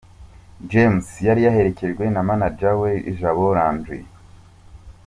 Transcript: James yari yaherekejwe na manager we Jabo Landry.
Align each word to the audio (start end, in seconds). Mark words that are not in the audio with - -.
James 0.71 1.07
yari 1.27 1.41
yaherekejwe 1.47 2.03
na 2.15 2.21
manager 2.27 2.73
we 2.81 2.91
Jabo 3.19 3.47
Landry. 3.57 4.01